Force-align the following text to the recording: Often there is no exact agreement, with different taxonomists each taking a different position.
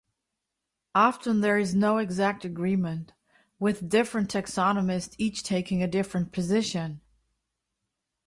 Often 0.95 1.41
there 1.41 1.59
is 1.59 1.75
no 1.75 1.99
exact 1.99 2.43
agreement, 2.43 3.13
with 3.59 3.87
different 3.87 4.31
taxonomists 4.33 5.13
each 5.19 5.43
taking 5.43 5.83
a 5.83 5.87
different 5.87 6.31
position. 6.31 7.01